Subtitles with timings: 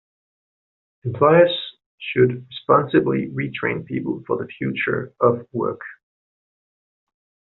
[1.03, 1.51] Employers
[1.99, 5.81] should responsibly retrain people for the future of work.